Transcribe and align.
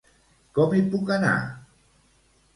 Com 0.59 0.73
hi 0.77 0.81
puc 0.95 1.13
anar? 1.19 1.35